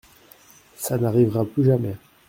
Ça 0.77 0.97
n’arrivera 0.97 1.45
plus 1.45 1.63
jamais. 1.63 1.95